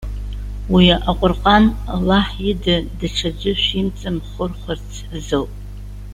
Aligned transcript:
Уи 0.73 0.85
Аҟәырҟан, 1.09 1.63
Аллаҳ 1.93 2.27
ида 2.49 2.75
даҽаӡәы 2.97 3.51
шәимҵамхырхәарц 3.63 4.89
азоуп. 5.15 5.51